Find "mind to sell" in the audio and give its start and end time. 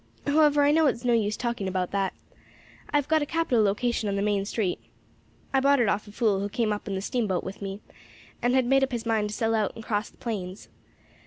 9.05-9.53